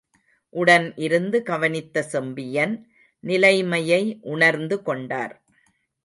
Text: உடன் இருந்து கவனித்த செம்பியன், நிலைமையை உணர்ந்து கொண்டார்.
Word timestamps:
உடன் 0.53 0.93
இருந்து 0.95 1.43
கவனித்த 1.43 2.03
செம்பியன், 2.03 2.73
நிலைமையை 3.23 4.17
உணர்ந்து 4.21 4.83
கொண்டார். 4.83 5.35